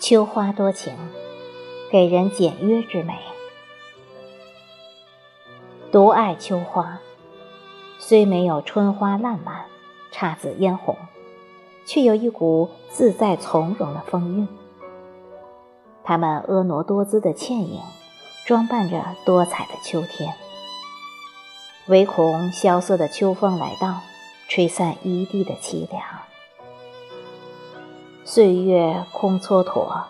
[0.00, 0.94] 秋花多情，
[1.90, 3.18] 给人简约之美。
[5.92, 7.00] 独爱秋花，
[7.98, 9.66] 虽没有春花烂漫、
[10.10, 10.96] 姹紫嫣红，
[11.84, 14.48] 却有一股自在从容的风韵。
[16.02, 17.82] 它们婀娜多姿的倩影，
[18.46, 20.32] 装扮着多彩的秋天。
[21.88, 24.00] 唯恐萧瑟的秋风来到，
[24.48, 26.02] 吹散一地的凄凉。
[28.32, 30.04] 岁月空蹉跎，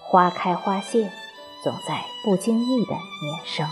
[0.00, 1.08] 花开花谢，
[1.62, 3.64] 总在不经意的年生。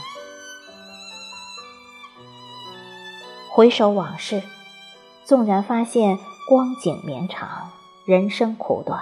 [3.50, 4.40] 回首往事，
[5.24, 6.16] 纵然发现
[6.46, 7.72] 光景绵长，
[8.06, 9.00] 人生苦短，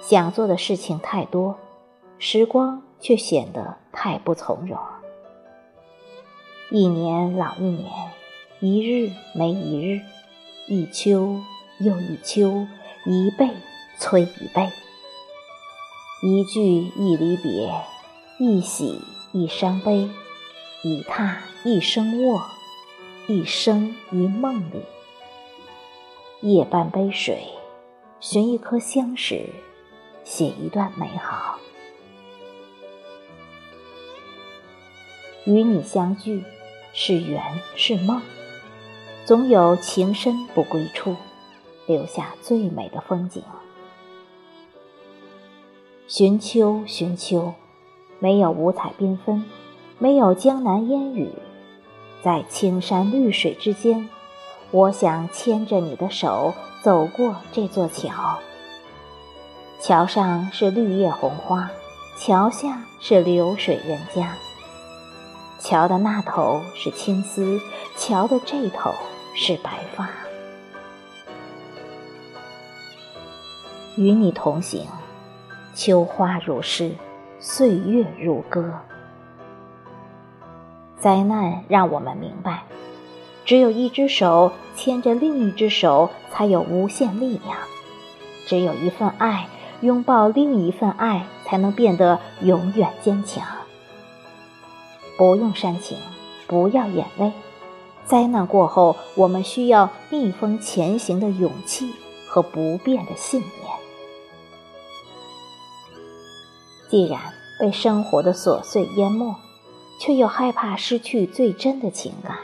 [0.00, 1.58] 想做的事情太多，
[2.20, 4.78] 时光却显得太不从容。
[6.70, 7.90] 一年老一年，
[8.60, 10.02] 一日没一日，
[10.68, 11.40] 一秋
[11.80, 12.64] 又一秋。
[13.08, 13.48] 一辈
[14.00, 14.68] 催一辈，
[16.24, 17.72] 一句一离别，
[18.40, 20.10] 一喜一伤悲，
[20.82, 22.42] 一榻一生卧，
[23.28, 24.82] 一生一梦里。
[26.40, 27.46] 夜半杯水，
[28.18, 29.50] 寻一颗相识，
[30.24, 31.60] 写一段美好。
[35.44, 36.42] 与你相聚，
[36.92, 37.40] 是缘
[37.76, 38.20] 是梦，
[39.24, 41.14] 总有情深不归处。
[41.86, 43.42] 留下最美的风景。
[46.08, 47.54] 寻秋，寻秋，
[48.18, 49.44] 没有五彩缤纷，
[49.98, 51.30] 没有江南烟雨，
[52.22, 54.08] 在青山绿水之间，
[54.70, 58.38] 我想牵着你的手走过这座桥。
[59.80, 61.70] 桥上是绿叶红花，
[62.16, 64.36] 桥下是流水人家。
[65.58, 67.60] 桥的那头是青丝，
[67.96, 68.92] 桥的这头
[69.34, 70.08] 是白发。
[73.96, 74.86] 与你同行，
[75.74, 76.92] 秋花如诗，
[77.40, 78.74] 岁月如歌。
[81.00, 82.64] 灾难让我们明白，
[83.46, 87.56] 只有一只手牵着另一只手，才有无限力量；
[88.46, 89.48] 只有一份爱
[89.80, 93.46] 拥抱另一份爱，才能变得永远坚强。
[95.16, 95.96] 不用煽情，
[96.46, 97.32] 不要眼泪。
[98.04, 101.90] 灾难过后，我们需要逆风前行的勇气
[102.28, 103.75] 和不变的信念。
[106.88, 107.20] 既然
[107.58, 109.34] 被生活的琐碎淹没，
[109.98, 112.38] 却又害怕失去最真的情感，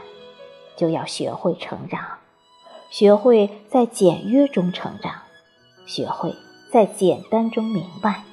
[0.76, 2.18] 就要学会成长，
[2.90, 5.22] 学会在简约中成长，
[5.86, 6.34] 学会
[6.72, 8.24] 在简单中明白。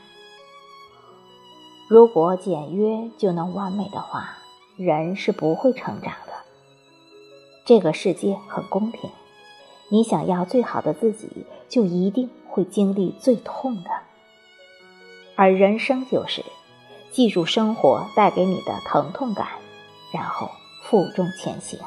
[1.88, 4.38] 如果简约就能完美的话，
[4.78, 6.34] 人是不会成长的。
[7.66, 9.09] 这个世界很公平，
[9.90, 13.90] 你想要最好的自己，就一定会经历最痛的。
[15.42, 16.44] 而人生就是，
[17.12, 19.48] 记住生活带给你的疼痛感，
[20.12, 20.52] 然后
[20.84, 21.80] 负重前行。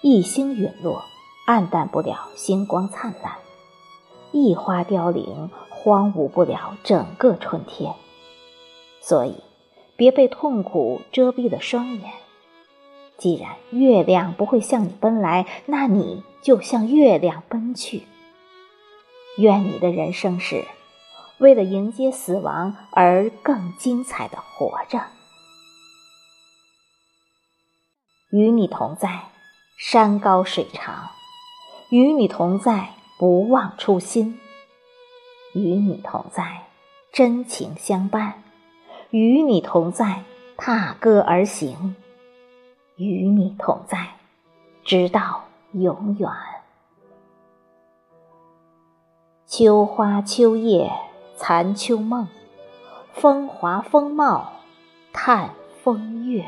[0.00, 1.04] 一星陨落，
[1.46, 3.34] 暗淡不了星光灿烂；
[4.32, 7.92] 一花凋零，荒芜不了整个春天。
[9.02, 9.34] 所以，
[9.96, 12.10] 别被痛苦遮蔽了双眼。
[13.18, 18.04] 既然月亮不会向你奔来，那你就向月亮奔去。
[19.36, 20.64] 愿你的人生是。
[21.42, 25.00] 为了迎接死亡而更精彩的活着，
[28.30, 29.24] 与你同在，
[29.76, 31.10] 山高水长；
[31.90, 34.38] 与你同在，不忘初心；
[35.52, 36.68] 与你同在，
[37.10, 38.34] 真情相伴；
[39.10, 40.22] 与你同在，
[40.56, 41.96] 踏歌而行；
[42.94, 44.10] 与你同在，
[44.84, 45.42] 直到
[45.72, 46.30] 永远。
[49.44, 51.11] 秋花秋叶。
[51.44, 52.28] 残秋梦
[53.12, 54.60] 风华风貌
[55.12, 55.52] 叹
[55.82, 56.46] 风月。